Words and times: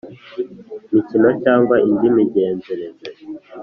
mikino 0.91 1.29
cyangwa 1.43 1.75
indi 1.89 2.07
migenzereze 2.15 3.07